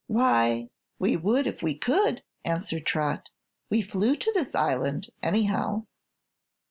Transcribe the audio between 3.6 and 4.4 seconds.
"We flew to